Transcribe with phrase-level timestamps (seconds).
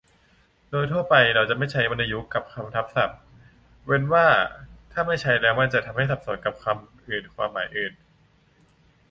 [0.69, 3.19] โดยทั่วไปเราจะไม่ใช้วรรณยุกต์กับคำทับศัพท์
[3.85, 4.27] เว้นว่า
[4.91, 7.93] ถ้าไม่ใช้แล้วมันจะทำให้สับสนกับคำอื่นความหมายอื่น